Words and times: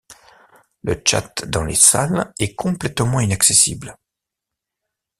Le 0.81 0.95
tchat 0.95 1.45
dans 1.45 1.63
les 1.63 1.75
Salles 1.75 2.33
est 2.39 2.55
complètement 2.55 3.19
inaccessible. 3.19 3.95